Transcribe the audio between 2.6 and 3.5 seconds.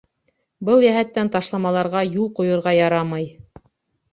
ярамай.